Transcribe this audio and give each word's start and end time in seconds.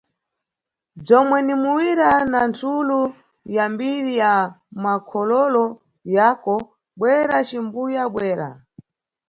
Bzomwe 0.99 1.37
ni 1.45 1.55
muwira 1.61 2.09
na 2.31 2.39
nthulu 2.49 2.99
ya 3.55 3.65
mbiri 3.73 4.11
ya 4.21 4.31
makhololo 4.83 5.65
yako, 6.15 6.55
bwera, 6.99 7.37
cimbuya, 7.47 8.03
bwera. 8.13 8.49